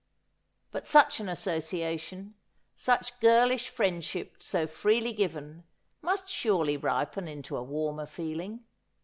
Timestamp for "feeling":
8.07-8.61